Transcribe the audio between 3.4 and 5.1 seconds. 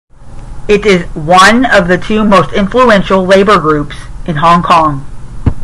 groups in Hong Kong.